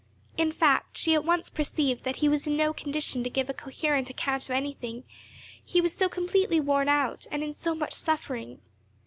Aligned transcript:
In 0.35 0.51
fact, 0.51 0.97
she 0.97 1.13
at 1.13 1.23
once 1.23 1.47
perceived 1.51 2.05
that 2.05 2.15
he 2.15 2.27
was 2.27 2.47
in 2.47 2.57
no 2.57 2.73
condition 2.73 3.23
to 3.23 3.29
give 3.29 3.51
a 3.51 3.53
coherent 3.53 4.09
account 4.09 4.45
of 4.49 4.55
anything, 4.55 5.03
he 5.63 5.79
was 5.79 5.93
so 5.93 6.09
completely 6.09 6.59
worn 6.59 6.89
out, 6.89 7.27
and 7.29 7.43
in 7.43 7.53
so 7.53 7.75
much 7.75 7.93
suffering. 7.93 8.61